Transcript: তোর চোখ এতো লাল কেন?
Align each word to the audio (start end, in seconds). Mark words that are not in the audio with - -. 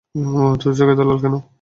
তোর 0.55 0.71
চোখ 0.77 0.87
এতো 0.93 1.03
লাল 1.03 1.19
কেন? 1.23 1.33